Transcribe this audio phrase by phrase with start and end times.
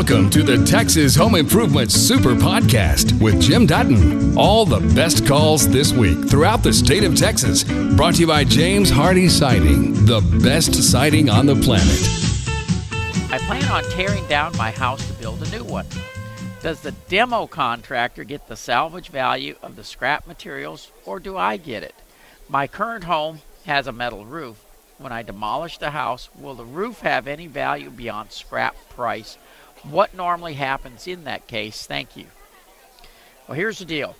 [0.00, 4.34] Welcome to the Texas Home Improvement Super Podcast with Jim Dutton.
[4.34, 7.64] All the best calls this week throughout the state of Texas.
[7.64, 12.00] Brought to you by James Hardie Siding, the best siding on the planet.
[13.30, 15.86] I plan on tearing down my house to build a new one.
[16.62, 21.58] Does the demo contractor get the salvage value of the scrap materials or do I
[21.58, 21.94] get it?
[22.48, 24.64] My current home has a metal roof.
[24.96, 29.36] When I demolish the house, will the roof have any value beyond scrap price?
[29.82, 31.86] What normally happens in that case?
[31.86, 32.26] Thank you.
[33.48, 34.14] Well, here's the deal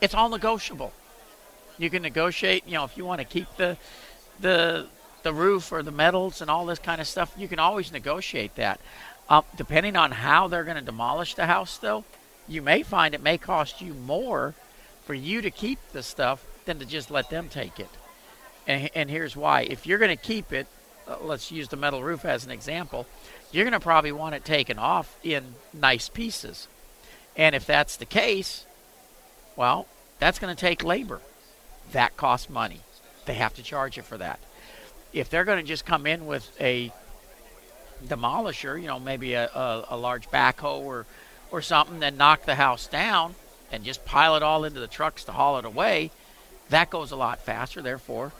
[0.00, 0.92] it's all negotiable.
[1.78, 3.78] You can negotiate, you know, if you want to keep the
[4.40, 4.86] the
[5.22, 8.56] the roof or the metals and all this kind of stuff, you can always negotiate
[8.56, 8.80] that.
[9.28, 12.04] Uh, depending on how they're going to demolish the house, though,
[12.48, 14.54] you may find it may cost you more
[15.04, 17.88] for you to keep the stuff than to just let them take it.
[18.66, 20.66] And, and here's why: if you're going to keep it,
[21.06, 23.06] uh, let's use the metal roof as an example,
[23.50, 26.68] you're going to probably want it taken off in nice pieces.
[27.36, 28.66] And if that's the case,
[29.56, 29.86] well,
[30.18, 31.20] that's going to take labor.
[31.92, 32.80] That costs money.
[33.26, 34.40] They have to charge you for that.
[35.12, 36.92] If they're going to just come in with a
[38.06, 41.06] demolisher, you know, maybe a, a, a large backhoe or,
[41.50, 43.34] or something, then knock the house down
[43.70, 46.10] and just pile it all into the trucks to haul it away,
[46.68, 47.82] that goes a lot faster.
[47.82, 48.32] Therefore,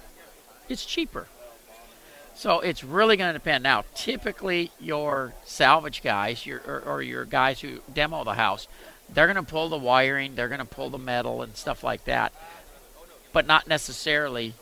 [0.68, 1.26] it's cheaper.
[2.34, 3.62] So it's really going to depend.
[3.62, 8.66] Now, typically, your salvage guys, your or, or your guys who demo the house,
[9.08, 12.04] they're going to pull the wiring, they're going to pull the metal and stuff like
[12.04, 12.32] that,
[13.32, 14.54] but not necessarily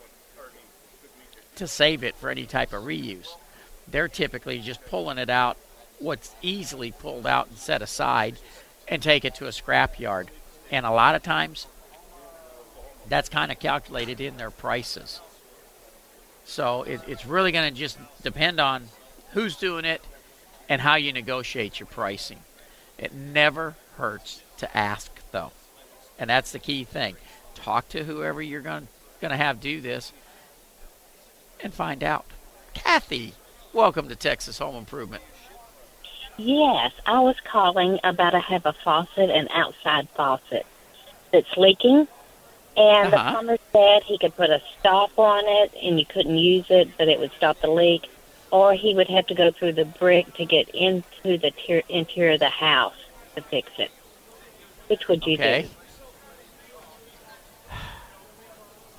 [1.55, 3.29] to save it for any type of reuse.
[3.87, 5.57] They're typically just pulling it out,
[5.99, 8.37] what's easily pulled out and set aside,
[8.87, 10.29] and take it to a scrap yard.
[10.69, 11.67] And a lot of times,
[13.07, 15.19] that's kind of calculated in their prices.
[16.45, 18.87] So it, it's really going to just depend on
[19.31, 20.03] who's doing it
[20.67, 22.39] and how you negotiate your pricing.
[22.97, 25.51] It never hurts to ask, though.
[26.19, 27.15] And that's the key thing.
[27.55, 28.87] Talk to whoever you're going
[29.21, 30.13] to have do this
[31.61, 32.25] and find out.
[32.73, 33.33] Kathy,
[33.73, 35.23] welcome to Texas Home Improvement.
[36.37, 40.65] Yes, I was calling about I have a faucet, an outside faucet
[41.31, 42.07] that's leaking,
[42.77, 43.13] and Uh-huh.
[43.13, 46.89] the plumber said he could put a stop on it and you couldn't use it,
[46.97, 48.07] but it would stop the leak,
[48.51, 52.33] or he would have to go through the brick to get into the tier, interior
[52.33, 52.95] of the house
[53.35, 53.91] to fix it.
[54.87, 55.61] Which would you Okay.
[55.63, 55.69] do?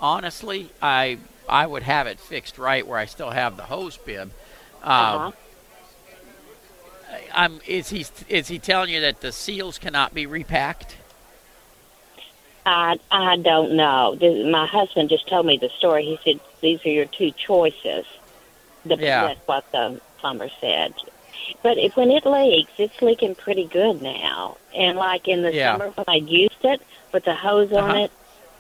[0.00, 1.18] Honestly, I
[1.48, 4.32] I would have it fixed right where I still have the hose bib.
[4.82, 5.32] Um, Uh-huh.
[7.32, 10.96] I'm is he is he telling you that the seals cannot be repacked?
[12.64, 14.14] I I don't know.
[14.14, 16.04] The- My husband just told me the story.
[16.04, 18.04] He said these are your two choices.
[18.84, 19.28] The, Yeah.
[19.28, 20.94] That's what the plumber said.
[21.62, 24.56] But if, when it leaks, it's leaking pretty good now.
[24.74, 25.72] And like in the Yeah.
[25.74, 26.80] summer when I used it
[27.12, 27.98] with the hose on Uh-huh.
[28.04, 28.10] it,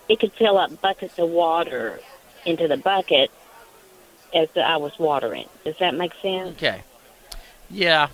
[0.08, 2.00] it could fill up buckets of water
[2.44, 3.30] into the bucket
[4.34, 5.46] as I was watering.
[5.64, 6.56] Does that make sense?
[6.56, 6.82] Okay.
[7.70, 8.08] Yeah,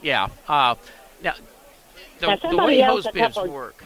[0.00, 0.28] yeah.
[0.48, 0.76] Uh,
[1.22, 1.34] now,
[2.20, 3.84] the, Now, the way hose bibs couple- work.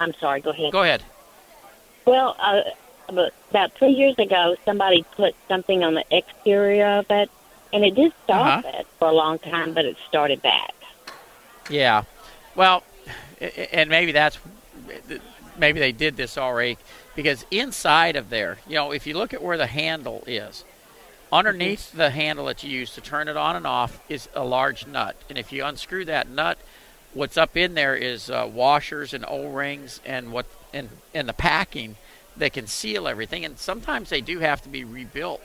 [0.00, 0.40] I'm sorry.
[0.40, 0.72] Go ahead.
[0.72, 1.02] Go ahead.
[2.04, 2.62] Well, uh,
[3.50, 7.30] about three years ago, somebody put something on the exterior of it,
[7.72, 8.78] and it did stop Uh-huh.
[8.78, 10.74] it for a long time, but it started back.
[11.68, 12.04] Yeah.
[12.54, 12.82] Well,
[13.72, 14.38] and maybe that's
[15.56, 16.78] maybe they did this already
[17.16, 20.64] because inside of there, you know, if you look at where the handle is,
[21.32, 24.86] underneath the handle that you use to turn it on and off is a large
[24.86, 26.58] nut, and if you unscrew that nut,
[27.14, 31.96] what's up in there is uh, washers and O-rings and what and and the packing
[32.36, 35.42] that can seal everything, and sometimes they do have to be rebuilt.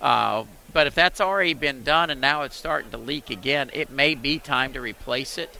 [0.00, 3.90] Uh, but if that's already been done and now it's starting to leak again, it
[3.90, 5.56] may be time to replace it.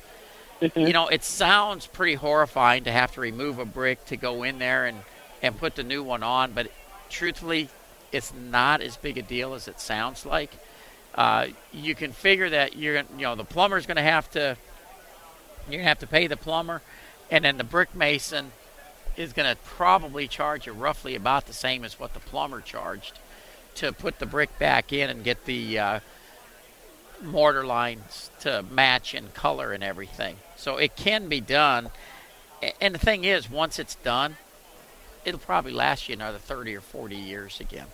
[0.75, 4.59] You know, it sounds pretty horrifying to have to remove a brick to go in
[4.59, 4.99] there and,
[5.43, 6.71] and put the new one on, but
[7.11, 7.69] truthfully,
[8.13, 10.51] it's not as big a deal as it sounds like.
[11.15, 14.57] Uh, you can figure that you're, you know, the plumber's going to have to,
[15.69, 16.83] you're to have to pay the plumber,
[17.31, 18.53] and then the brick mason
[19.17, 23.19] is to probably charge you roughly about the same as what the plumber charged
[23.77, 26.01] to put the brick back in and get the uh,
[27.23, 30.37] mortar lines to match in color and everything.
[30.57, 31.91] So it can be done.
[32.81, 34.37] And the thing is, once it's done,
[35.25, 37.87] it'll probably last you another 30 or 40 years again.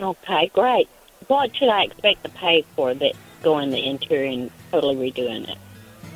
[0.00, 0.88] Okay, great.
[1.26, 3.12] What should I expect to pay for the
[3.42, 5.58] going the interior and totally redoing it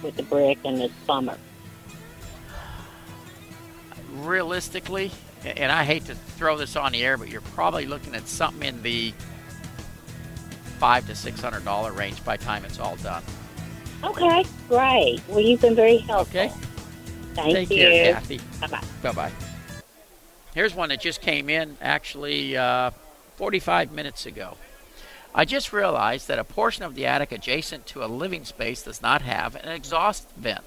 [0.02, 1.38] with the brick and the plumber?
[4.12, 5.10] Realistically,
[5.44, 8.66] and I hate to throw this on the air, but you're probably looking at something
[8.68, 9.12] in the
[10.78, 13.22] five to six hundred dollar range by time it's all done.
[14.04, 15.20] Okay, great.
[15.28, 16.40] Well, you've been very helpful.
[16.40, 16.52] Okay.
[17.34, 17.76] Thank Take you.
[17.76, 18.40] care, Kathy.
[18.60, 18.82] Bye bye.
[19.02, 19.32] Bye bye.
[20.54, 22.90] Here's one that just came in actually uh,
[23.36, 24.56] 45 minutes ago.
[25.34, 29.00] I just realized that a portion of the attic adjacent to a living space does
[29.00, 30.64] not have an exhaust vent.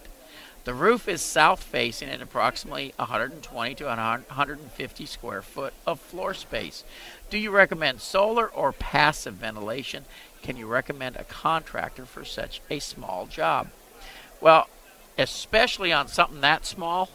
[0.63, 6.83] The roof is south facing at approximately 120 to 150 square foot of floor space.
[7.29, 10.05] Do you recommend solar or passive ventilation?
[10.41, 13.67] Can you recommend a contractor for such a small job?
[14.41, 14.67] Well,
[15.19, 17.11] especially on something that small,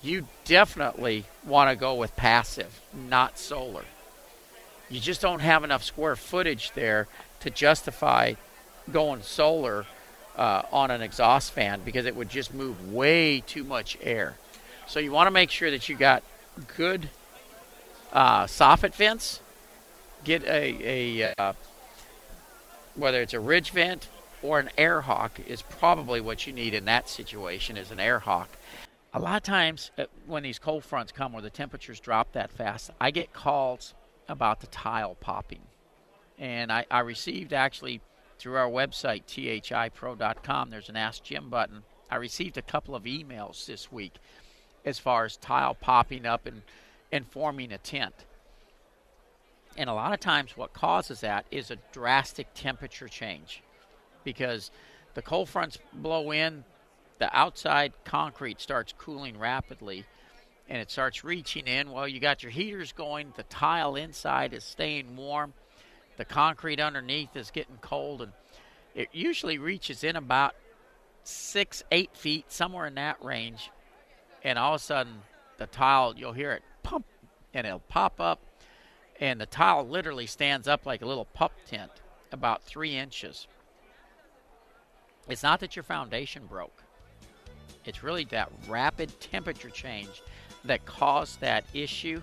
[0.00, 3.84] you definitely want to go with passive, not solar.
[4.88, 7.08] You just don't have enough square footage there
[7.40, 8.34] to justify
[8.92, 9.84] going solar
[10.36, 14.36] uh, on an exhaust fan because it would just move way too much air.
[14.86, 16.22] So you want to make sure that you got
[16.76, 17.08] good
[18.12, 19.40] uh, soffit vents.
[20.24, 21.52] Get a, a uh,
[22.94, 24.08] whether it's a ridge vent
[24.42, 28.20] or an air hawk is probably what you need in that situation is an air
[28.20, 28.48] hawk.
[29.12, 32.50] A lot of times uh, when these cold fronts come where the temperatures drop that
[32.50, 33.94] fast, I get calls
[34.28, 35.62] about the tile popping.
[36.38, 38.00] And I, I received actually
[38.38, 41.82] through our website, thipro.com, there's an Ask Jim button.
[42.10, 44.14] I received a couple of emails this week
[44.84, 46.62] as far as tile popping up and,
[47.10, 48.26] and forming a tent.
[49.76, 53.62] And a lot of times, what causes that is a drastic temperature change
[54.24, 54.70] because
[55.14, 56.64] the cold fronts blow in,
[57.18, 60.04] the outside concrete starts cooling rapidly,
[60.68, 61.90] and it starts reaching in.
[61.90, 65.52] Well, you got your heaters going, the tile inside is staying warm,
[66.16, 68.32] the concrete underneath is getting cold, and
[68.94, 70.54] it usually reaches in about
[71.22, 73.70] six, eight feet, somewhere in that range.
[74.42, 75.14] And all of a sudden,
[75.58, 77.04] the tile, you'll hear it pump
[77.52, 78.40] and it'll pop up
[79.20, 81.90] and the tile literally stands up like a little pup tent,
[82.32, 83.46] about three inches.
[85.28, 86.82] It's not that your foundation broke.
[87.84, 90.22] It's really that rapid temperature change
[90.66, 92.22] that caused that issue.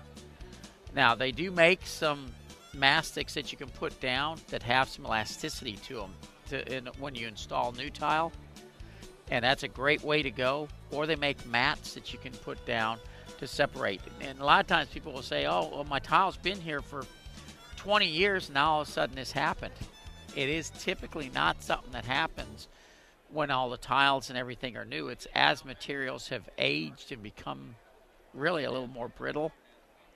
[0.94, 2.26] Now, they do make some
[2.72, 6.14] mastics that you can put down that have some elasticity to them
[6.50, 8.32] to, in, when you install new tile.
[9.30, 10.68] And that's a great way to go.
[10.90, 12.98] Or they make mats that you can put down
[13.38, 14.00] to separate.
[14.20, 17.04] And a lot of times people will say, "Oh, well, my tile's been here for
[17.76, 19.74] 20 years, and all of a sudden this happened."
[20.36, 22.68] It is typically not something that happens
[23.30, 25.08] when all the tiles and everything are new.
[25.08, 27.76] It's as materials have aged and become
[28.34, 29.52] really a little more brittle,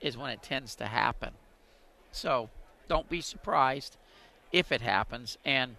[0.01, 1.33] is when it tends to happen.
[2.13, 2.51] So
[2.89, 3.97] don't be surprised
[4.53, 5.77] if it happens, and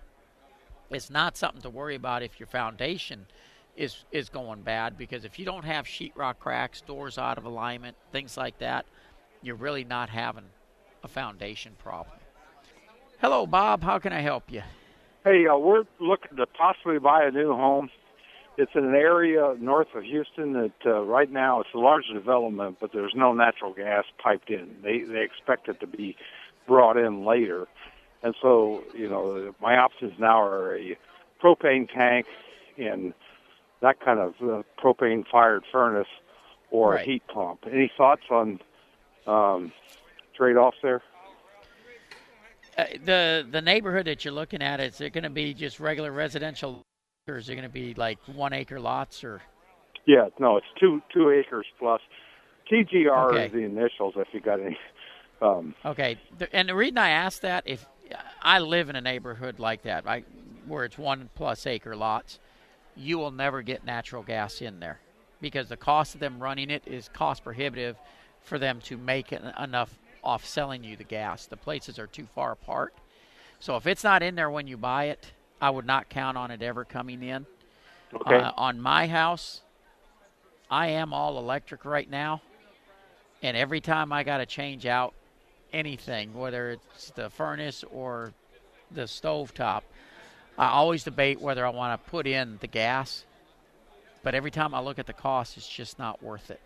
[0.89, 3.25] it's not something to worry about if your foundation
[3.75, 7.95] is is going bad because if you don't have sheetrock cracks, doors out of alignment,
[8.11, 8.85] things like that,
[9.41, 10.45] you're really not having
[11.03, 12.17] a foundation problem.
[13.21, 13.83] Hello, Bob.
[13.83, 14.61] How can I help you?
[15.23, 17.89] Hey, uh, we're looking to possibly buy a new home.
[18.61, 22.77] It's in an area north of Houston that uh, right now it's a large development,
[22.81, 24.75] but there's no natural gas piped in.
[24.83, 26.17] They they expect it to be
[26.67, 27.67] brought in later,
[28.21, 30.97] and so you know my options now are a
[31.41, 32.25] propane tank
[32.77, 33.13] and
[33.81, 36.07] that kind of uh, propane fired furnace
[36.69, 37.07] or Right.
[37.07, 37.63] a heat pump.
[37.65, 38.59] Any thoughts on
[39.25, 39.71] um,
[40.35, 41.01] trade offs there?
[42.77, 46.11] Uh, the the neighborhood that you're looking at is it going to be just regular
[46.11, 46.83] residential,
[47.37, 49.41] is it going to be like one acre lots or?
[50.05, 52.01] Yeah, no, it's two two acres plus.
[52.71, 53.45] TGR Okay.
[53.47, 54.13] is the initials.
[54.17, 54.77] If you got any,
[55.41, 56.17] um, Okay,
[56.51, 57.85] and the reason I ask that, if
[58.41, 60.23] I live in a neighborhood like that, I,
[60.67, 62.39] where it's one plus acre lots,
[62.95, 64.99] you will never get natural gas in there
[65.41, 67.97] because the cost of them running it is cost prohibitive
[68.41, 71.45] for them to make en- enough off selling you the gas.
[71.45, 72.93] The places are too far apart.
[73.59, 75.31] So if it's not in there when you buy it,
[75.61, 77.45] I would not count on it ever coming in.
[78.13, 79.61] okay, Uh, on my house,
[80.71, 82.41] I am all electric right now,
[83.41, 85.13] and every time I got to change out
[85.73, 88.33] anything, whether it's the furnace or
[88.91, 89.83] the stove top,
[90.57, 93.25] I always debate whether I want to put in the gas.
[94.23, 96.61] But every time I look at the cost, it's just not worth it.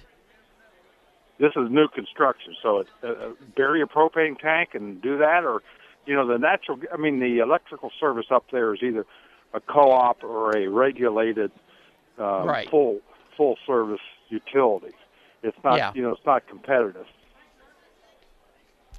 [1.40, 5.44] this is new construction, so it's uh, uh, bury a propane tank and do that,
[5.44, 5.62] or
[6.06, 6.80] you know the natural.
[6.94, 9.06] I mean, the electrical service up there is either
[9.54, 11.52] a co-op or a regulated
[12.20, 12.70] uh, Right.
[12.70, 13.00] full
[13.38, 14.94] full service utility.
[15.42, 15.92] It's not, Yeah.
[15.96, 17.06] you know, it's not competitive.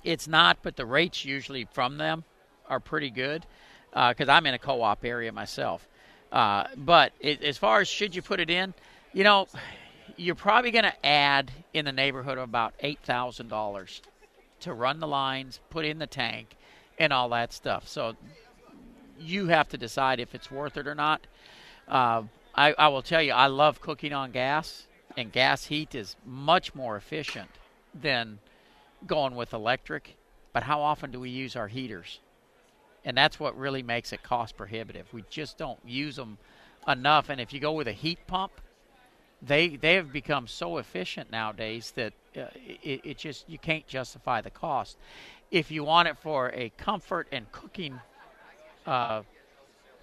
[0.03, 2.25] It's not, but the rates usually from them
[2.69, 3.47] are pretty good
[3.93, 5.89] because I'm in a co-op area myself.
[6.33, 8.75] Uh, but it, as far as should you put it in,
[9.13, 9.47] you know,
[10.17, 14.03] you're probably going to add in the neighborhood of about eight thousand dollars
[14.61, 16.57] to run the lines, put in the tank,
[16.99, 17.89] and all that stuff.
[17.89, 18.15] So
[19.19, 21.27] you have to decide if it's worth it or not.
[21.89, 22.23] Uh,
[22.55, 24.87] I, I will tell you, I love cooking on gas,
[25.17, 27.51] and gas heat is much more efficient
[27.95, 28.39] than
[29.07, 30.17] going with electric.
[30.53, 32.21] But how often do we use our heaters?
[33.05, 35.13] And that's what really makes it cost prohibitive.
[35.13, 36.39] We just don't use them
[36.87, 37.29] enough.
[37.29, 38.53] And if you go with a heat pump,
[39.43, 42.47] they they have become so efficient nowadays that uh,
[42.83, 44.97] it, it just you can't justify the cost.
[45.55, 48.01] If you want it for a comfort and cooking
[48.87, 49.23] uh,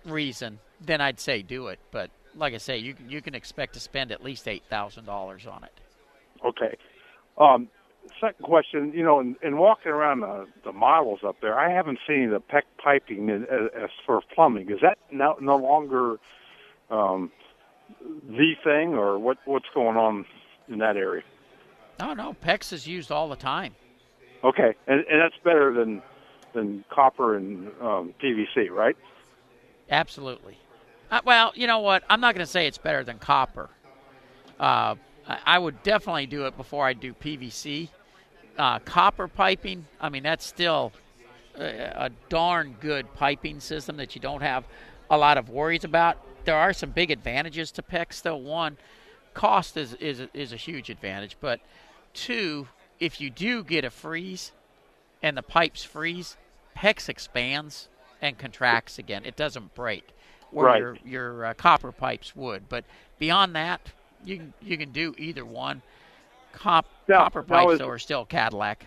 [0.05, 1.79] reason, then I'd say do it.
[1.91, 5.03] But like I say, you can, you can expect to spend at least eight thousand
[5.03, 5.73] dollars on it.
[6.45, 6.77] Okay.
[7.37, 7.67] Um,
[8.21, 11.99] second question, you know, in, in walking around the, the models up there, I haven't
[12.07, 14.71] seen the PEX piping in, as, as for plumbing.
[14.71, 16.15] Is that no, no longer
[16.89, 17.29] um,
[17.99, 19.37] the thing, or what?
[19.43, 20.25] What's going on
[20.69, 21.23] in that area?
[21.99, 23.75] No, no, PEX is used all the time.
[24.43, 26.01] Okay, and, and that's better than
[26.53, 28.97] than copper and um, PVC, right?
[29.89, 30.57] Absolutely.
[31.09, 32.03] Uh, well, you know what?
[32.09, 33.69] I'm not going to say it's better than copper.
[34.59, 34.95] Uh,
[35.45, 37.89] I would definitely do it before I do PVC.
[38.57, 40.91] Uh, copper piping, I mean, that's still
[41.57, 44.65] a, a, darn good piping system that you don't have
[45.09, 46.17] a lot of worries about.
[46.43, 48.35] There are some big advantages to PEX, though.
[48.35, 48.77] One,
[49.33, 51.59] cost is, is, is a huge advantage, but
[52.13, 52.67] two,
[53.01, 54.53] if you do get a freeze
[55.21, 56.37] and the pipes freeze,
[56.77, 57.89] PEX expands
[58.21, 59.25] and contracts again.
[59.25, 60.07] It doesn't break
[60.51, 60.79] where right.
[60.79, 62.69] your, your uh, copper pipes would.
[62.69, 62.85] But
[63.19, 63.81] beyond that,
[64.23, 65.81] you can you can do either one.
[66.53, 68.85] Cop, now, copper pipes is, though are still Cadillac.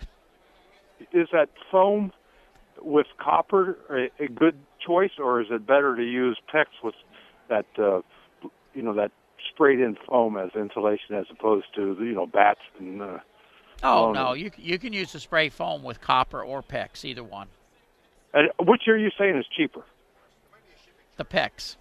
[1.11, 2.13] Is that foam
[2.81, 4.55] with copper a, a, good
[4.85, 6.95] choice, or is it better to use PEX with
[7.49, 7.99] that uh,
[8.73, 9.11] you know that
[9.51, 13.17] sprayed in foam as insulation as opposed to you know batts and uh,
[13.83, 17.47] Oh no, you you can use the spray foam with copper or PEX, either one.
[18.33, 19.83] And which are you saying is cheaper?
[21.17, 21.75] The PEX.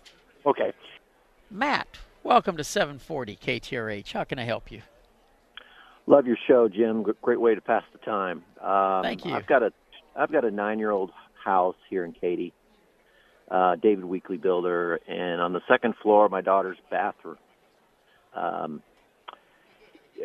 [0.47, 0.73] Okay.
[1.51, 4.13] Matt, Welcome to 740 KTRH.
[4.13, 4.81] How can I help you?
[6.07, 7.05] Love your show, Jim.
[7.21, 8.43] Great way to pass the time.
[8.63, 9.35] Um, Thank you.
[9.35, 9.73] I've got a
[10.17, 11.11] I've got a nine year old
[11.45, 12.55] house here in Katy.
[13.51, 17.37] Uh, David Weekley builder, and on the second floor, my daughter's bathroom.
[18.35, 18.83] Um,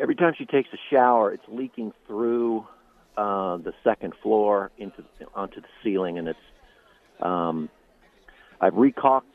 [0.00, 2.66] every time she takes a shower, it's leaking through
[3.16, 5.04] uh, the second floor into
[5.34, 6.38] onto the ceiling, and it's.
[7.20, 7.68] Um,
[8.62, 9.26] I've recaulked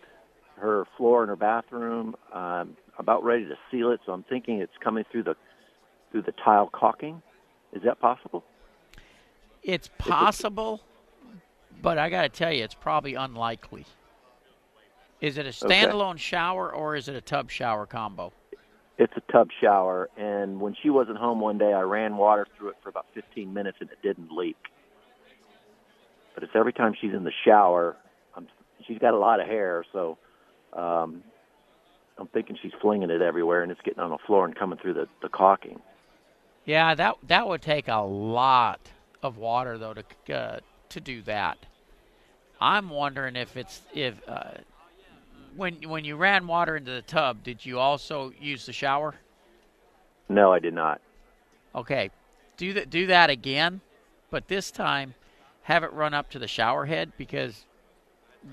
[0.58, 2.16] her floor in her bathroom.
[2.34, 5.36] I'm about ready to seal it, so I'm thinking it's coming through the
[6.12, 7.22] through the tile caulking.
[7.74, 8.44] Is that possible?
[9.64, 10.82] It's possible,
[11.82, 13.86] but I got to tell you, it's probably unlikely.
[15.22, 16.20] Is it a standalone okay.
[16.20, 18.32] shower or is it a tub shower combo?
[18.98, 22.70] It's a tub shower, and when she wasn't home one day, I ran water through
[22.70, 24.56] it for about 15 minutes, and it didn't leak.
[26.34, 27.98] But it's every time she's in the shower.
[28.36, 28.48] I'm,
[28.88, 30.18] she's got a lot of hair, so
[30.72, 31.24] um,
[32.18, 34.94] I'm thinking she's flinging it everywhere, and it's getting on the floor and coming through
[34.94, 35.82] the, the caulking.
[36.66, 38.80] Yeah, that that would take a lot
[39.22, 40.60] of water though to uh,
[40.90, 41.58] to do that.
[42.60, 44.52] I'm wondering if it's if uh,
[45.56, 49.16] when when you ran water into the tub, did you also use the shower?
[50.30, 51.02] No, I did not.
[51.74, 52.10] Okay,
[52.58, 53.82] do that do that again,
[54.30, 55.14] but this time
[55.64, 57.66] have it run up to the shower head because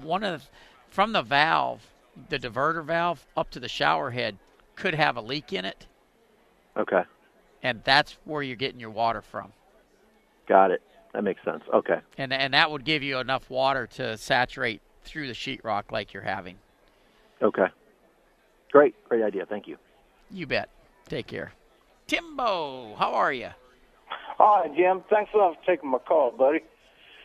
[0.03, 0.47] one of the,
[0.89, 1.87] from the valve
[2.29, 4.39] the diverter valve up to the shower head
[4.77, 5.87] could have a leak in it.
[6.77, 7.03] Okay.
[7.63, 9.53] And that's where you're getting your water from.
[10.49, 10.83] Got it.
[11.13, 11.63] That makes sense.
[11.73, 12.01] Okay.
[12.19, 16.23] And and that would give you enough water to saturate through the sheetrock like you're
[16.23, 16.57] having.
[17.43, 17.67] Okay.
[18.71, 18.95] Great.
[19.09, 19.47] Great idea.
[19.47, 19.77] Thank you.
[20.31, 20.69] You bet.
[21.09, 21.53] Take care.
[22.07, 23.51] Timbo, how are you?
[24.39, 25.03] Hi, Jim.
[25.11, 26.61] Thanks a lot for taking my call, buddy.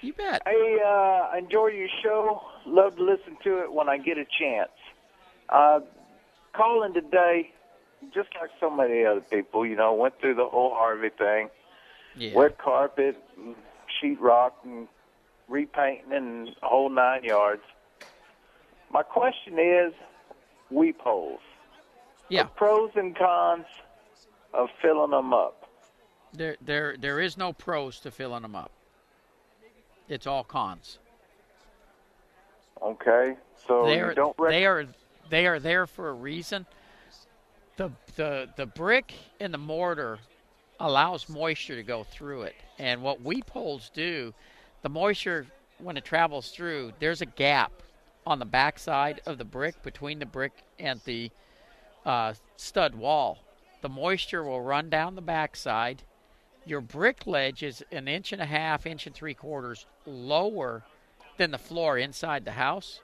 [0.01, 0.41] You bet.
[0.45, 2.41] I uh, enjoy your show.
[2.65, 4.69] Love to listen to it when I get a chance.
[5.50, 5.79] Uh,
[6.53, 7.51] calling today,
[8.13, 11.50] just like so many other people, you know, went through the whole Harvey thing,
[12.15, 12.33] yeah.
[12.36, 13.55] wet carpet, and
[14.01, 14.88] sheetrock, and
[15.47, 17.63] repainting, and a whole nine yards.
[18.91, 19.94] My question is,
[20.72, 21.39] weep holes.
[22.29, 22.44] Yeah.
[22.44, 23.65] The pros and cons
[24.53, 25.70] of filling them up.
[26.34, 28.72] There, there, there is no pros to filling them up.
[30.10, 31.00] It's all cons.
[32.82, 33.36] Okay,
[33.67, 34.86] so They're, don't rec- they are
[35.29, 36.65] they are there for a reason.
[37.75, 40.20] The the the brick and the mortar
[40.79, 44.34] allows moisture to go through it, and what weep holes do,
[44.84, 45.48] the moisture
[45.79, 47.72] when it travels through, there's a gap
[48.27, 51.31] on the backside of the brick between the brick and the
[52.05, 53.39] uh, stud wall.
[53.81, 56.03] The moisture will run down the backside.
[56.65, 60.84] Your brick ledge is an inch and a half, inch and three quarters lower
[61.38, 63.00] than the floor inside the house.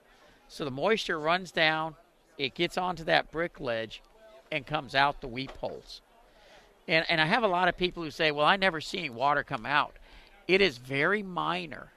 [0.50, 1.96] So the moisture runs down,
[2.38, 4.02] it gets onto that brick ledge,
[4.52, 6.02] and comes out the weep holes.
[6.86, 9.10] And, and I have a lot of people who say, well, I never see any
[9.10, 9.96] water come out.
[10.50, 11.94] It is very minor,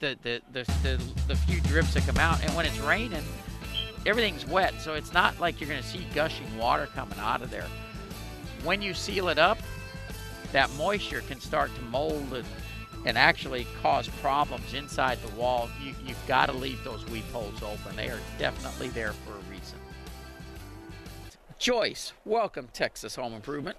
[0.00, 2.42] the, the, the, the, the few drips that come out.
[2.42, 3.22] And when it's raining,
[4.06, 4.74] everything's wet.
[4.80, 7.66] So it's not like you're going to see gushing water coming out of there.
[8.64, 9.58] When you seal it up,
[10.52, 12.44] that moisture can start to mold and,
[13.06, 15.68] and actually cause problems inside the wall.
[15.82, 17.94] You, you've got to leave those weep holes open.
[17.94, 19.78] They are definitely there for a reason.
[21.58, 23.76] Joyce, welcome, Texas Home Improvement.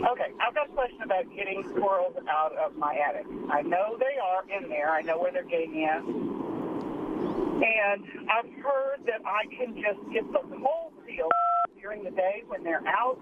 [0.00, 3.26] Okay, I've got a question about getting squirrels out of my attic.
[3.52, 4.88] I know they are in there.
[4.88, 7.60] I know where they're getting in.
[7.60, 11.32] And I've heard that I can just get the hole sealed
[11.82, 13.18] during the day when they're out,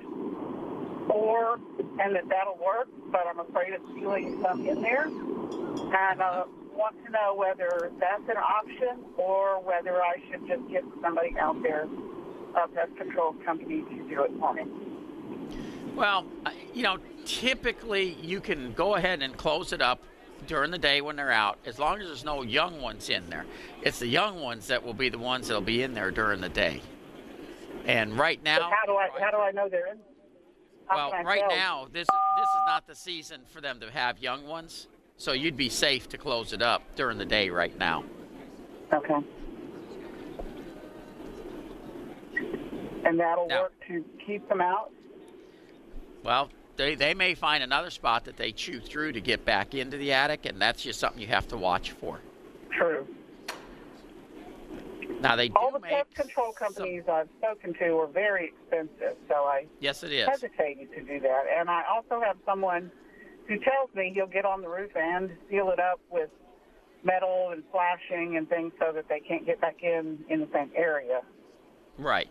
[1.11, 1.55] or
[2.01, 2.87] and that that'll work.
[3.11, 8.23] But I'm afraid of sealing some in there, and uh, want to know whether that's
[8.29, 11.89] an option or whether I should just get somebody out there,
[12.55, 14.63] a pest control company, to do it for me.
[15.99, 20.01] Well, uh, you know, typically you can go ahead and close it up
[20.47, 23.45] during the day when they're out, as long as there's no young ones in there.
[23.83, 26.49] It's the young ones that will be the ones that'll be in there during the
[26.49, 26.83] day.
[27.85, 29.99] And right now, but how do I how do I know they're in?
[30.87, 31.59] How well, right tell?
[31.59, 34.87] now, this this is not the season for them to have young ones,
[35.17, 38.05] so you'd be safe to close it up during the day right now.
[38.93, 39.19] Okay.
[43.05, 44.93] And that'll now, work to keep them out.
[46.23, 49.97] Well, they, they may find another spot that they chew through to get back into
[49.97, 52.21] the attic, and that's just something you have to watch for.
[52.71, 53.07] True.
[55.21, 57.15] Now they all the pest control companies some...
[57.15, 61.45] I've spoken to are very expensive, so I yes it is hesitated to do that.
[61.59, 62.93] And I also have someone
[63.49, 66.31] who tells me he'll get on the roof and seal it up with
[67.03, 70.71] metal and flashing and things so that they can't get back in in the same
[70.77, 71.23] area.
[71.97, 72.29] Right.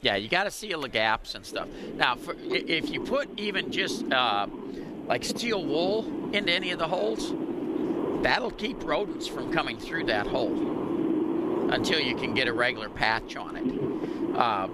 [0.00, 1.68] Yeah, you got to seal the gaps and stuff.
[1.94, 4.46] Now, for, if you put even just uh,
[5.06, 7.32] like steel wool into any of the holes,
[8.22, 13.36] that'll keep rodents from coming through that hole until you can get a regular patch
[13.36, 14.36] on it.
[14.36, 14.68] Uh,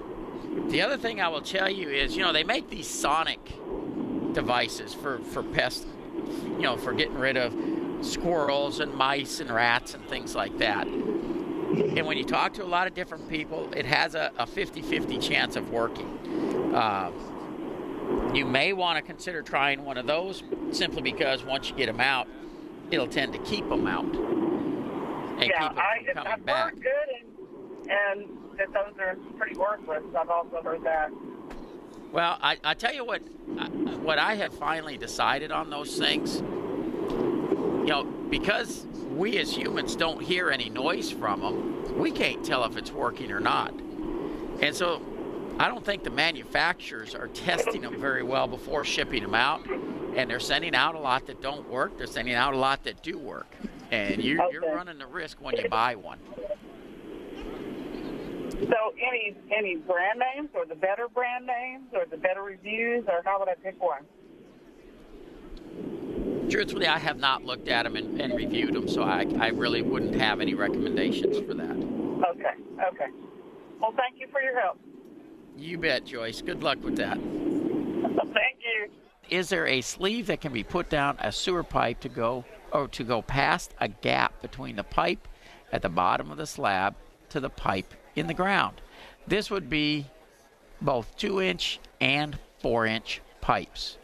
[0.70, 3.40] the other thing I will tell you is, you know, they make these sonic
[4.32, 5.86] devices for for pests,
[6.44, 7.54] you know, for getting rid of
[8.04, 10.86] squirrels and mice and rats and things like that.
[11.80, 15.22] And when you talk to a lot of different people, it has a, a 50-50
[15.22, 16.74] chance of working.
[16.74, 17.10] Uh,
[18.34, 22.00] you may want to consider trying one of those simply because once you get them
[22.00, 22.28] out,
[22.90, 26.74] it'll tend to keep them out and yeah, keep them I, from coming back.
[26.74, 26.84] good,
[27.20, 30.02] and, and that those are pretty worthless.
[30.16, 31.10] I've also heard that.
[32.12, 33.20] Well, I, I tell you what,
[34.02, 36.40] what I have finally decided on those things.
[36.40, 42.64] You know, because we as humans don't hear any noise from them, we can't tell
[42.64, 43.72] if it's working or not.
[44.60, 45.00] And so
[45.58, 49.66] I don't think the manufacturers are testing them very well before shipping them out.
[50.16, 53.02] And they're sending out a lot that don't work, they're sending out a lot that
[53.02, 53.52] do work.
[53.90, 54.52] And you, okay.
[54.52, 56.18] you're running the risk when you buy one.
[58.50, 63.20] So any any brand names or the better brand names or the better reviews or
[63.24, 64.04] how would I pick one?
[66.50, 69.82] Truthfully, I have not looked at them and, and reviewed them, so I, I really
[69.82, 71.70] wouldn't have any recommendations for that.
[71.70, 72.54] Okay,
[72.88, 73.10] okay.
[73.80, 74.78] Well, thank you for your help.
[75.56, 76.42] You bet, Joyce.
[76.42, 77.16] Good luck with that.
[77.18, 78.90] thank you.
[79.30, 82.88] Is there a sleeve that can be put down a sewer pipe to go or
[82.88, 85.26] to go past a gap between the pipe
[85.72, 86.94] at the bottom of the slab
[87.30, 88.80] to the pipe in the ground?
[89.26, 90.06] This would be
[90.82, 93.96] both two inch and four inch pipes.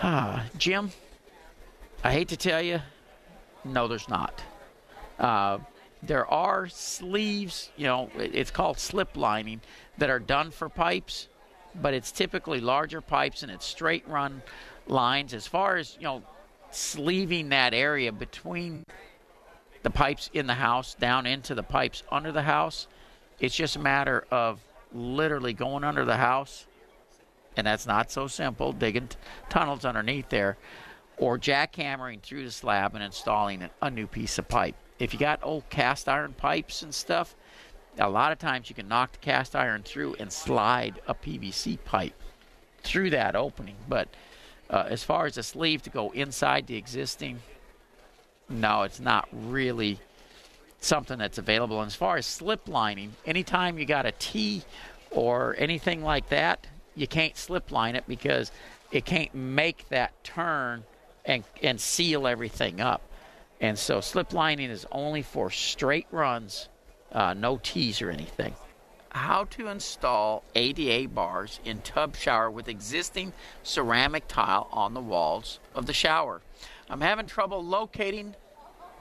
[0.00, 0.90] Ah, Jim,
[2.02, 2.80] I hate to tell you,
[3.64, 4.42] no, there's not.
[5.18, 5.58] Uh,
[6.02, 9.60] there are sleeves, you know, it's called slip lining,
[9.98, 11.28] that are done for pipes,
[11.80, 14.42] but it's typically larger pipes and it's straight run
[14.88, 15.32] lines.
[15.34, 16.22] As far as, you know,
[16.70, 18.84] sleeving that area between
[19.82, 22.88] the pipes in the house down into the pipes under the house,
[23.38, 24.60] it's just a matter of
[24.92, 26.66] literally going under the house
[27.56, 29.16] and that's not so simple, digging t-
[29.48, 30.56] tunnels underneath there,
[31.16, 34.74] or jackhammering through the slab and installing a new piece of pipe.
[34.98, 37.34] If you got old cast iron pipes and stuff,
[37.98, 41.78] a lot of times you can knock the cast iron through and slide a PVC
[41.84, 42.14] pipe
[42.82, 43.76] through that opening.
[43.88, 44.08] But
[44.70, 47.40] uh, as far as a sleeve to go inside the existing,
[48.48, 49.98] no, it's not really
[50.80, 51.80] something that's available.
[51.80, 54.62] And as far as slip lining, anytime you got a T
[55.10, 58.50] or anything like that, you can't slip line it because
[58.90, 60.84] it can't make that turn
[61.24, 63.02] and and seal everything up.
[63.60, 66.68] And so slip lining is only for straight runs,
[67.12, 68.54] uh, no tees or anything.
[69.10, 75.60] How to install ADA bars in tub shower with existing ceramic tile on the walls
[75.74, 76.40] of the shower.
[76.88, 78.34] I'm having trouble locating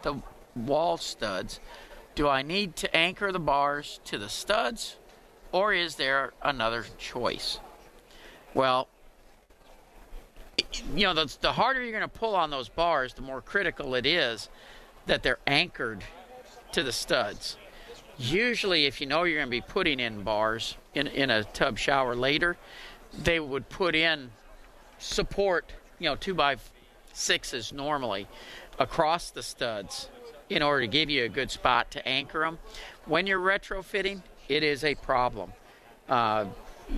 [0.04, 0.22] the
[0.56, 1.60] wall studs.
[2.14, 4.98] Do I need to anchor the bars to the studs
[5.52, 7.60] or is there another choice?
[8.54, 8.88] Well,
[10.96, 13.96] you know, the, the harder you're going to pull on those bars, the more critical
[13.96, 14.50] it is
[15.06, 16.04] that they're anchored
[16.74, 17.58] to the studs.
[18.18, 21.78] Usually, if you know you're going to be putting in bars in, in a tub
[21.78, 22.58] shower later,
[23.24, 24.32] they would put in
[25.00, 26.58] support, you know, two by
[27.14, 28.28] sixes normally
[28.80, 30.10] across the studs
[30.50, 32.60] in order to give you a good spot to anchor them.
[33.06, 35.54] When you're retrofitting, it is a problem.
[36.08, 36.46] Uh,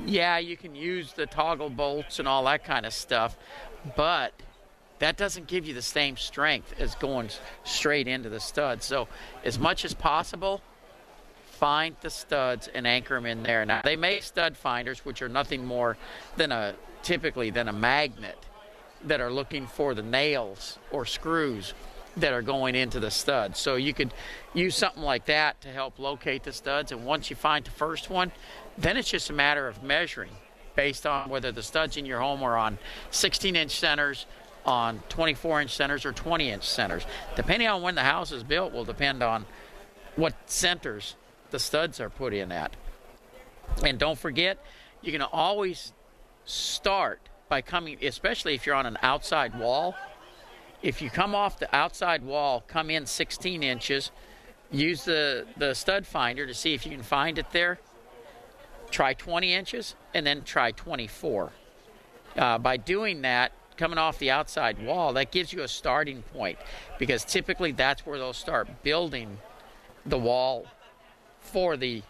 [0.05, 3.37] yeah, you can use the toggle bolts and all that kind of stuff,
[3.95, 4.33] but
[4.99, 7.29] that doesn't give you the same strength as going
[7.63, 8.83] straight into the stud.
[8.83, 9.07] So,
[9.43, 10.61] as much as possible,
[11.45, 13.65] find the studs and anchor them in there.
[13.65, 15.97] Now, they make stud finders, which are nothing more
[16.37, 18.37] than a typically than a magnet
[19.03, 21.73] that are looking for the nails or screws
[22.17, 23.59] that are going into the studs.
[23.59, 24.13] So you could
[24.53, 26.91] use something like that to help locate the studs.
[26.91, 28.31] And once you find the first one,
[28.77, 30.31] then it's just a matter of measuring
[30.75, 32.77] based on whether the studs in your home are on
[33.11, 34.25] 16 inch centers,
[34.65, 37.05] on 24 inch centers, or 20 inch centers.
[37.35, 39.45] Depending on when the house is built, will depend on
[40.15, 41.15] what centers
[41.51, 42.75] the studs are put in at.
[43.83, 44.57] And don't forget,
[45.01, 45.93] you can always
[46.45, 49.95] start by coming, especially if you're on an outside wall.
[50.83, 54.11] If you come off the outside wall, come in 16 inches,
[54.69, 57.79] use the, the stud finder to see if you can find it there
[58.93, 61.51] try 20 inches and then try 24.
[62.37, 66.57] Uh, by doing that, coming off the outside wall, that gives you a starting point
[66.99, 69.39] because typically that's where they'll start building
[70.05, 70.67] the wall
[71.39, 72.03] for the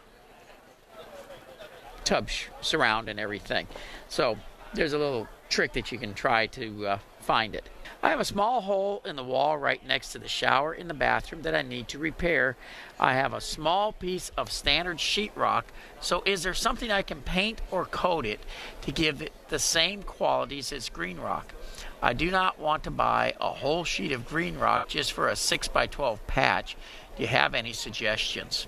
[2.03, 3.65] tub surround and everything.
[4.09, 4.37] So
[4.73, 7.69] there's a little trick that you can try to uh, find it.
[8.03, 10.93] I have a small hole in the wall right next to the shower in the
[10.93, 12.57] bathroom that I need to repair.
[12.99, 15.63] I have a small piece of standard sheetrock,
[16.01, 18.41] so is there something I can paint or coat it
[18.81, 21.53] to give it the same qualities as green rock?
[22.01, 25.35] I do not want to buy a whole sheet of green rock just for a
[25.37, 26.75] 6 by 12 patch.
[27.15, 28.67] Do you have any suggestions?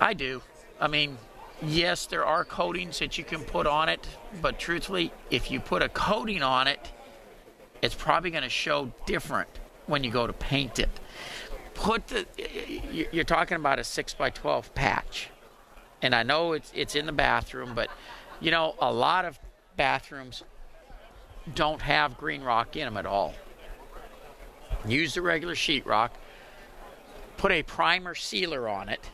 [0.00, 0.40] I do.
[0.80, 1.18] I mean,
[1.62, 4.08] yes, there are coatings that you can put on it,
[4.40, 6.90] but truthfully, if you put a coating on it,
[7.84, 9.50] it's probably going to show different
[9.86, 10.88] when you go to paint it.
[11.74, 12.26] Put the
[13.12, 15.28] you're talking about a six by twelve patch,
[16.00, 17.90] and I know it's it's in the bathroom, but
[18.40, 19.38] you know a lot of
[19.76, 20.44] bathrooms
[21.54, 23.34] don't have green rock in them at all.
[24.86, 26.10] Use the regular sheetrock.
[27.36, 29.10] Put a primer sealer on it.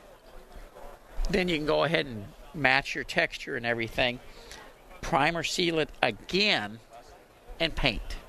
[1.28, 4.20] Then you can go ahead and match your texture and everything.
[5.00, 6.78] Primer seal it again
[7.58, 8.19] and paint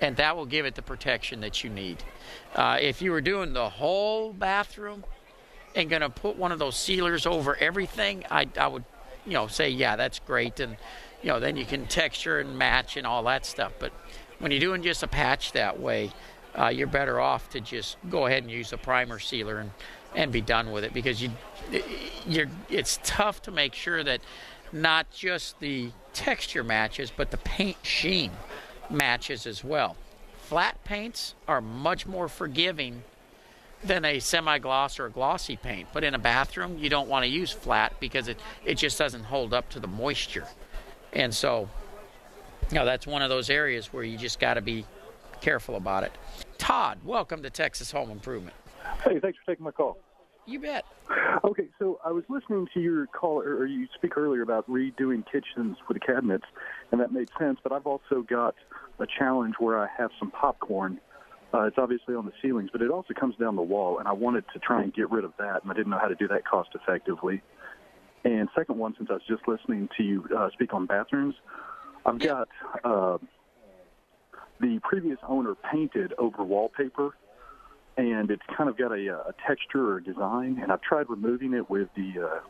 [0.00, 2.02] and that will give it the protection that you need.
[2.54, 5.04] Uh, if you were doing the whole bathroom
[5.74, 8.84] and going to put one of those sealers over everything, I, I would,
[9.24, 10.76] you know, say yeah, that's great, and
[11.22, 13.72] you know, then you can texture and match and all that stuff.
[13.78, 13.92] But
[14.38, 16.12] when you're doing just a patch that way,
[16.58, 19.70] uh, you're better off to just go ahead and use a primer sealer and
[20.14, 21.30] and be done with it because you
[22.26, 24.20] you're it's tough to make sure that
[24.72, 28.30] not just the texture matches but the paint sheen
[28.90, 29.96] matches as well.
[30.38, 33.02] Flat paints are much more forgiving
[33.82, 35.88] than a semi-gloss or a glossy paint.
[35.92, 39.24] But in a bathroom, you don't want to use flat because it, it just doesn't
[39.24, 40.46] hold up to the moisture.
[41.12, 41.68] And so,
[42.70, 44.84] you know, that's one of those areas where you just got to be
[45.40, 46.12] careful about it.
[46.58, 48.56] Todd, welcome to Texas Home Improvement.
[49.04, 49.98] Hey, thanks for taking my call.
[50.46, 50.84] You bet.
[51.44, 55.76] Okay, so I was listening to your call, or you speak earlier about redoing kitchens
[55.88, 56.44] with the cabinets,
[56.90, 57.58] and that made sense.
[57.62, 58.54] But I've also got
[59.00, 61.00] a challenge where I have some popcorn.
[61.52, 64.12] Uh, it's obviously on the ceilings, but it also comes down the wall, and I
[64.12, 66.28] wanted to try and get rid of that, and I didn't know how to do
[66.28, 67.42] that cost effectively.
[68.24, 71.34] And second one, since I was just listening to you uh, speak on bathrooms,
[72.04, 72.48] I've got
[72.84, 73.18] uh,
[74.60, 77.16] the previous owner painted over wallpaper
[77.96, 80.58] and it's kind of got a, a texture or design.
[80.62, 82.40] And I've tried removing it with the uh,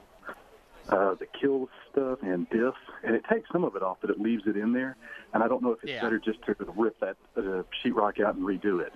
[0.95, 4.21] uh, the kill stuff and diff, and it takes some of it off, but it
[4.21, 4.97] leaves it in there.
[5.35, 6.03] And I don't know if it's Yeah.
[6.03, 8.93] better just to rip that uh, sheetrock out and redo it,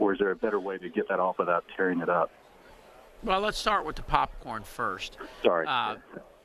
[0.00, 2.30] or is there a better way to get that off without tearing it up?
[3.22, 5.16] Well, let's start with the popcorn first.
[5.44, 5.66] Sorry.
[5.66, 5.96] Uh,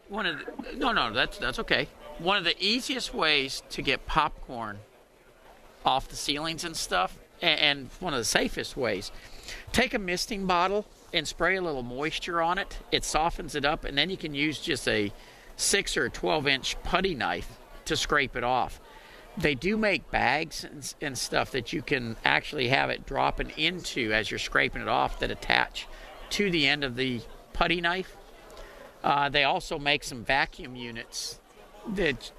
[0.09, 1.87] one of the, no, no, that's that's okay.
[2.19, 4.77] One of the easiest ways to get popcorn
[5.85, 9.11] off the ceilings and stuff and one of the safest ways.
[9.71, 12.79] Take a misting bottle and spray a little moisture on it.
[12.91, 15.11] It softens it up, and then you can use just a
[15.57, 18.79] six or 12 inch putty knife to scrape it off.
[19.37, 24.13] They do make bags and, and stuff that you can actually have it dropping into
[24.13, 25.87] as you're scraping it off that attach
[26.31, 28.15] to the end of the putty knife.
[29.03, 31.39] Uh, they also make some vacuum units
[31.93, 32.31] that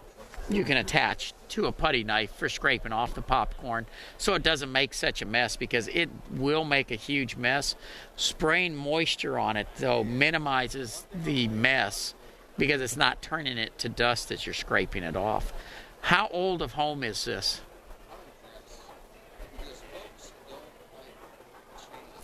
[0.48, 3.86] you can attach to a putty knife for scraping off the popcorn
[4.18, 7.76] so it doesn't make such a mess because it will make a huge mess.
[8.16, 12.14] Spraying moisture on it, though, minimizes the mess
[12.58, 15.52] because it's not turning it to dust as you're scraping it off.
[16.00, 17.60] How old of home is this?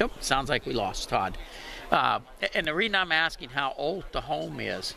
[0.01, 1.39] Nope, sounds like we lost Todd.
[1.93, 2.19] Uh,
[2.53, 4.97] and the reason I'm asking how old the home is,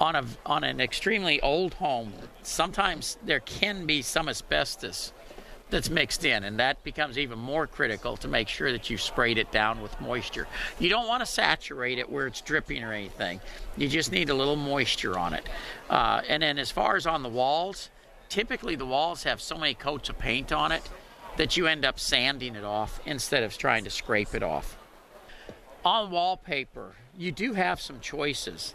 [0.00, 5.12] on a on an extremely old home, sometimes there can be some asbestos
[5.70, 9.38] that's mixed in, and that becomes even more critical to make sure that you've sprayed
[9.38, 10.46] it down with moisture.
[10.78, 13.40] You don't want to saturate it where it's dripping or anything.
[13.76, 15.46] You just need a little moisture on it.
[15.90, 17.90] Uh, and then as far as on the walls,
[18.28, 20.88] typically the walls have so many coats of paint on it
[21.36, 24.78] that you end up sanding it off instead of trying to scrape it off.
[25.84, 28.74] On wallpaper, you do have some choices.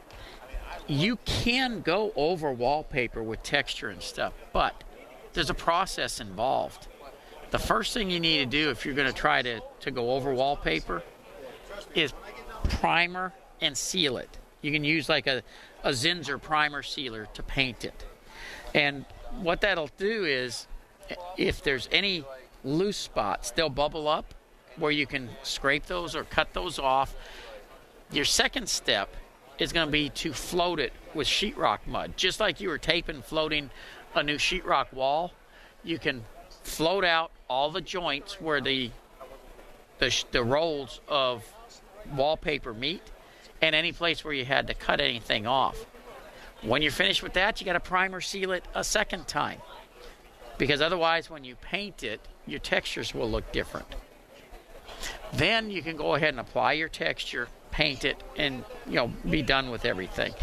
[0.87, 4.83] You can go over wallpaper with texture and stuff, but
[5.33, 6.87] there's a process involved.
[7.51, 10.11] The first thing you need to do if you're going to try to, to go
[10.11, 11.03] over wallpaper
[11.93, 12.13] is
[12.63, 14.37] primer and seal it.
[14.61, 15.43] You can use like a,
[15.83, 18.05] a Zinsser primer sealer to paint it.
[18.73, 19.05] And
[19.41, 20.67] what that'll do is
[21.37, 22.23] if there's any
[22.63, 24.33] loose spots, they'll bubble up
[24.77, 27.15] where you can scrape those or cut those off.
[28.11, 29.15] Your second step
[29.63, 32.13] is going to be to float it with sheetrock mud.
[32.17, 33.69] Just like you were taping floating
[34.13, 35.31] a new sheetrock wall,
[35.83, 36.23] you can
[36.63, 38.91] float out all the joints where the
[39.99, 41.43] the, the rolls of
[42.13, 43.01] wallpaper meet
[43.61, 45.85] and any place where you had to cut anything off.
[46.61, 49.59] When you're finished with that, you got to primer seal it a second time.
[50.57, 53.87] Because otherwise when you paint it, your textures will look different.
[55.33, 59.41] Then you can go ahead and apply your texture, paint it, and you know be
[59.41, 60.33] done with everything.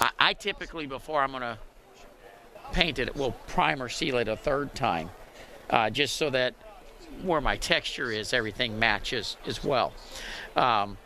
[0.00, 1.58] I, I typically before I'm going to
[2.72, 5.10] paint it, will prime or seal it a third time,
[5.68, 6.54] uh, just so that
[7.22, 9.92] where my texture is, everything matches as well.
[10.54, 10.96] Um,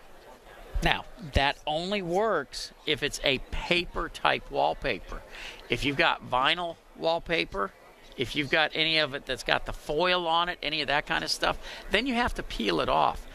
[0.82, 5.22] now, that only works if it's a paper type wallpaper.
[5.68, 7.72] If you've got vinyl wallpaper,
[8.16, 11.06] if you've got any of it that's got the foil on it, any of that
[11.06, 11.58] kind of stuff,
[11.90, 13.26] then you have to peel it off.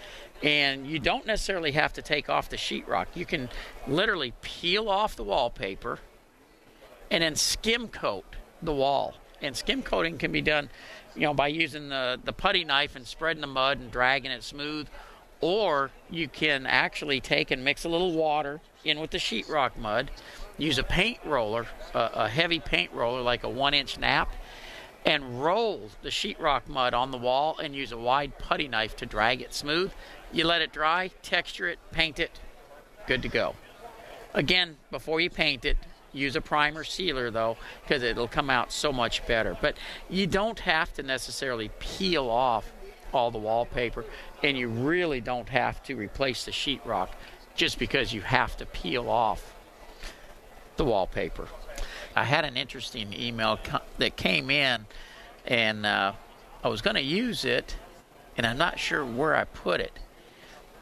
[0.43, 3.07] And you don't necessarily have to take off the sheetrock.
[3.15, 3.49] You can
[3.87, 5.99] literally peel off the wallpaper
[7.09, 8.25] and then skim coat
[8.61, 9.15] the wall.
[9.41, 10.69] And skim coating can be done,
[11.15, 14.43] you know, by using the, the putty knife and spreading the mud and dragging it
[14.43, 14.87] smooth.
[15.41, 20.11] Or you can actually take and mix a little water in with the sheetrock mud,
[20.57, 24.31] use a paint roller, a, a heavy paint roller like a one inch nap,
[25.05, 29.05] and roll the sheetrock mud on the wall and use a wide putty knife to
[29.05, 29.91] drag it smooth.
[30.35, 32.41] You let it dry, texture it, paint it,
[33.07, 33.55] good to go.
[34.33, 35.77] Again, before you paint it,
[36.11, 39.57] use a primer sealer though, because it'll come out so much better.
[39.61, 39.77] But
[40.09, 42.69] you don't have to necessarily peel off
[43.13, 44.03] all the wallpaper,
[44.43, 47.11] and you really don't have to replace the sheetrock
[47.55, 49.53] just because you have to peel off
[50.75, 51.47] the wallpaper.
[52.13, 53.57] I had an interesting email
[53.99, 54.85] that came in,
[55.45, 56.11] and uh,
[56.61, 57.77] I was going to use it,
[58.35, 59.97] and I'm not sure where I put it.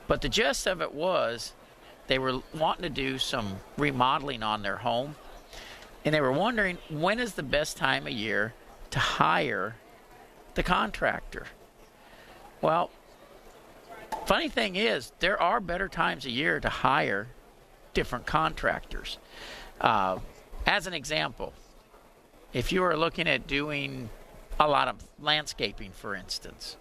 [0.07, 1.53] But the gist of it was
[2.07, 5.15] they were wanting to do some remodeling on their home,
[6.03, 8.53] and they were wondering when is the best time of year
[8.91, 9.75] to hire
[10.55, 11.47] the contractor.
[12.61, 12.91] Well,
[14.25, 17.27] funny thing is, there are better times of year to hire
[17.93, 19.17] different contractors.
[19.79, 20.19] Uh,
[20.65, 21.53] as an example,
[22.53, 24.09] if you are looking at doing
[24.59, 26.77] a lot of landscaping, for instance,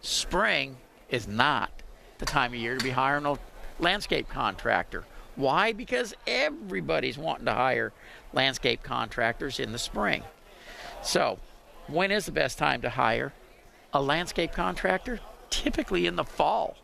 [0.00, 0.76] spring
[1.10, 1.79] is not
[2.20, 3.38] the time of year to be hiring a
[3.80, 5.04] landscape contractor.
[5.36, 5.72] Why?
[5.72, 7.92] Because everybody's wanting to hire
[8.32, 10.22] landscape contractors in the spring.
[11.02, 11.38] So,
[11.86, 13.32] when is the best time to hire
[13.92, 15.20] a landscape contractor?
[15.48, 16.76] Typically in the fall.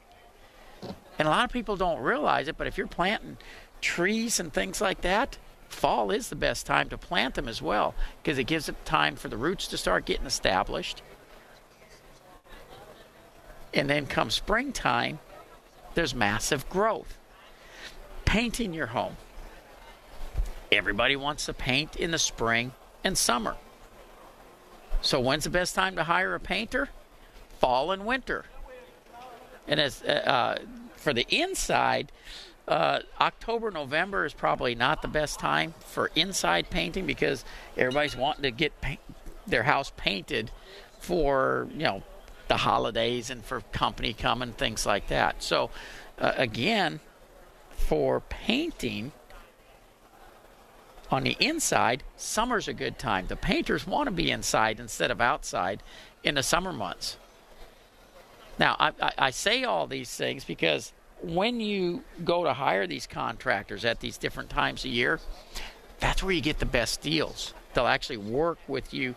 [1.18, 3.36] And a lot of people don't realize it, but if you're planting
[3.80, 7.94] trees and things like that, fall is the best time to plant them as well
[8.22, 11.02] because it gives it time for the roots to start getting established.
[13.74, 15.18] And then come springtime,
[15.96, 17.18] there's massive growth.
[18.24, 19.16] Painting your home.
[20.70, 22.70] Everybody wants to paint in the spring
[23.02, 23.56] and summer.
[25.00, 26.90] So when's the best time to hire a painter?
[27.58, 28.44] fall and winter.
[29.68, 30.56] And as uh, uh,
[30.96, 32.12] for the inside,
[32.68, 37.44] uh, October, November is probably not the best time for inside painting because
[37.76, 39.00] everybody's wanting to get paint,
[39.46, 40.50] their house painted
[41.00, 42.02] for you know
[42.48, 45.42] the holidays and for company coming, things like that.
[45.42, 45.70] So
[46.18, 47.00] uh, again,
[47.70, 49.12] for painting
[51.10, 53.26] on the inside, summer's a good time.
[53.28, 55.82] The painters want to be inside instead of outside
[56.24, 57.16] in the summer months.
[58.58, 63.06] Now, I, I, I say all these things because when you go to hire these
[63.06, 65.20] contractors at these different times a year,
[66.00, 67.54] that's where you get the best deals.
[67.74, 69.14] They'll actually work with you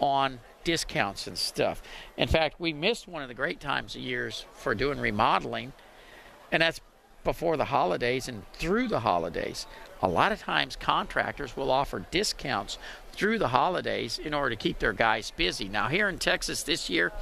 [0.00, 1.82] on discounts and stuff.
[2.16, 5.72] In fact, we missed one of the great times of years for doing remodeling,
[6.50, 6.80] and that's
[7.24, 9.66] before the holidays and through the holidays.
[10.02, 12.78] A lot of times, contractors will offer discounts
[13.12, 15.68] through the holidays in order to keep their guys busy.
[15.68, 17.12] Now, here in Texas this year,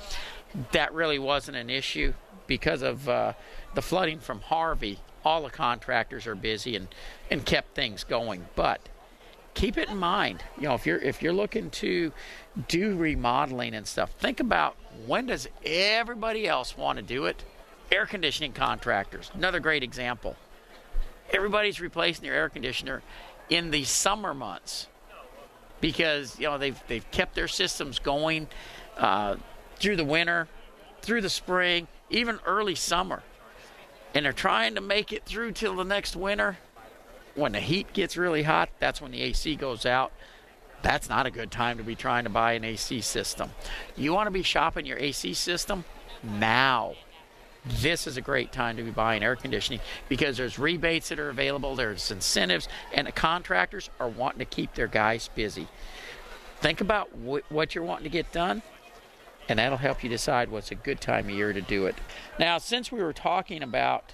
[0.73, 2.15] that really wasn't an issue
[2.47, 3.35] because of uh,
[3.75, 4.99] the flooding from Harvey.
[5.25, 6.89] All the contractors are busy and,
[7.31, 8.47] and kept things going.
[8.57, 8.81] But
[9.55, 12.13] keep it in mind, you know, if you're if you're looking to
[12.69, 17.45] do remodeling and stuff, think about when does everybody else want to do it?
[17.93, 20.37] Air conditioning contractors, another great example.
[21.33, 23.03] Everybody's replacing their air conditioner
[23.49, 24.89] in the summer months
[25.81, 28.49] because you know they've they've kept their systems going
[28.97, 29.37] uh,
[29.77, 30.49] through the winter,
[31.03, 33.23] through the spring, even early summer,
[34.15, 36.59] and they're trying to make it through till the next winter.
[37.35, 40.13] When the heat gets really hot, that's when the AC goes out.
[40.83, 43.51] That's not a good time to be trying to buy an AC system.
[43.97, 45.85] You want to be shopping your AC system
[46.23, 46.95] now
[47.65, 51.29] this is a great time to be buying air conditioning because there's rebates that are
[51.29, 55.69] available, there's incentives, and the contractors are wanting to keep their guys busy.
[56.61, 58.63] Think about wh- what you're wanting to get done,
[59.49, 61.97] and that'll help you decide what's a good time of year to do it.
[62.39, 64.13] Now, since we were talking about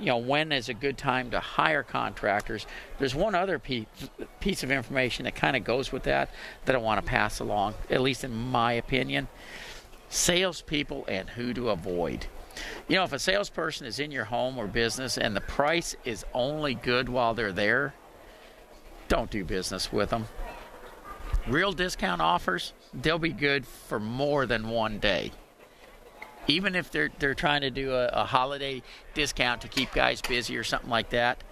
[0.00, 2.66] you know when is a good time to hire contractors
[2.98, 3.86] there's one other piece,
[4.40, 6.30] piece of information that kind of goes with that
[6.64, 9.28] that i want to pass along at least in my opinion
[10.10, 12.26] salespeople and who to avoid.
[12.88, 16.26] You know, if a salesperson is in your home or business and the price is
[16.34, 17.94] only good while they're there,
[19.08, 20.26] don't do business with them.
[21.46, 25.32] Real discount offers, they'll be good for more than one day.
[26.46, 28.82] Even if they're they're trying to do a, a holiday
[29.14, 31.42] discount to keep guys busy or something like that,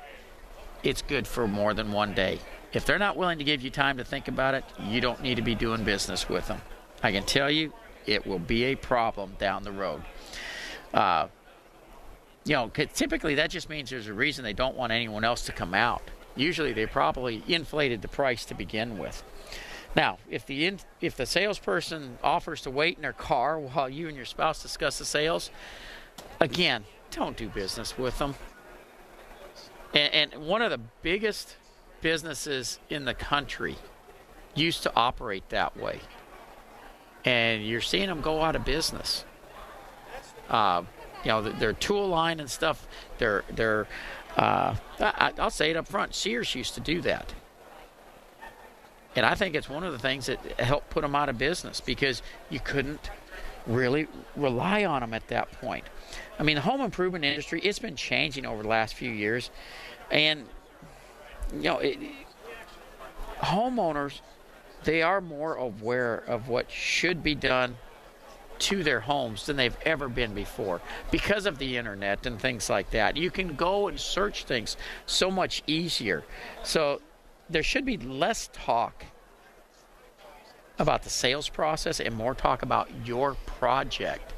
[0.82, 2.40] it's good for more than one day.
[2.72, 5.36] If they're not willing to give you time to think about it, you don't need
[5.36, 6.60] to be doing business with them.
[7.02, 7.72] I can tell you,
[8.06, 10.02] it will be a problem down the road.
[10.92, 11.28] Uh,
[12.44, 15.52] you know, typically that just means there's a reason they don't want anyone else to
[15.52, 16.02] come out.
[16.34, 19.22] Usually they probably inflated the price to begin with.
[19.96, 24.08] Now, if the in, if the salesperson offers to wait in their car while you
[24.08, 25.50] and your spouse discuss the sales,
[26.40, 28.34] again, don't do business with them.
[29.94, 31.56] And, and one of the biggest
[32.00, 33.76] businesses in the country
[34.54, 36.00] used to operate that way
[37.24, 39.24] and you're seeing them go out of business.
[40.48, 40.82] Uh,
[41.24, 42.86] you know, their tool line and stuff.
[43.18, 43.86] They're they're.
[44.36, 46.14] Uh, I, I'll say it up front.
[46.14, 47.34] Sears used to do that,
[49.16, 51.80] and I think it's one of the things that helped put them out of business
[51.80, 53.10] because you couldn't
[53.66, 55.84] really rely on them at that point.
[56.38, 59.50] I mean, the home improvement industry it's been changing over the last few years,
[60.10, 60.46] and
[61.52, 61.98] you know, it,
[63.40, 64.20] homeowners
[64.84, 67.76] they are more aware of what should be done
[68.58, 72.90] to their homes than they've ever been before because of the internet and things like
[72.90, 73.16] that.
[73.16, 76.24] You can go and search things so much easier.
[76.64, 77.00] So
[77.50, 79.04] there should be less talk
[80.78, 84.34] about the sales process and more talk about your project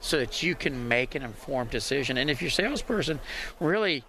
[0.00, 2.16] so that you can make an informed decision.
[2.16, 3.20] And if your salesperson
[3.60, 4.04] really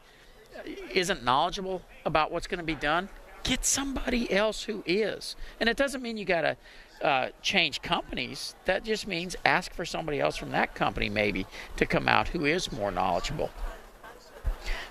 [0.93, 3.09] isn't knowledgeable about what's going to be done,
[3.43, 5.35] get somebody else who is.
[5.59, 6.57] And it doesn't mean you got to
[7.01, 8.55] uh, change companies.
[8.65, 11.45] That just means ask for somebody else from that company maybe
[11.77, 13.49] to come out who is more knowledgeable.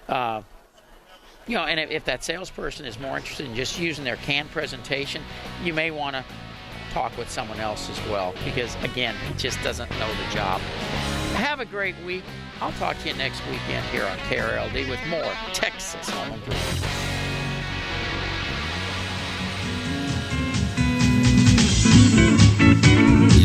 [0.09, 0.43] Uh,
[1.51, 5.21] you know, and if, that salesperson is more interested in just using their canned presentation,
[5.65, 6.25] you may want to
[6.93, 10.61] talk with someone else as well because, again, he just doesn't know the job.
[11.35, 12.23] Have a great week.
[12.61, 17.20] I'll talk to you next weekend here on KRLD with more Texas Home Improvement.